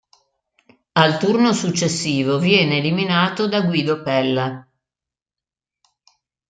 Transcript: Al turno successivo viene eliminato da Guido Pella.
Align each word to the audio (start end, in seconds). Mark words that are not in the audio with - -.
Al 0.93 1.19
turno 1.19 1.53
successivo 1.53 2.39
viene 2.39 2.79
eliminato 2.79 3.47
da 3.47 3.61
Guido 3.61 4.01
Pella. 4.01 4.67